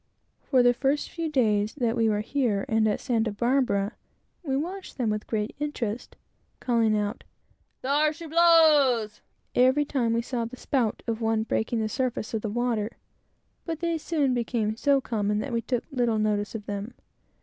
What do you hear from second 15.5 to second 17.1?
we took little notice of them.